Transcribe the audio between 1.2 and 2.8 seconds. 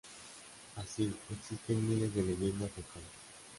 existen miles de leyendas